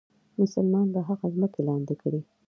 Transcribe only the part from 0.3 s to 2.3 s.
مسلمانان به هغه ځمکې لاندې کړي.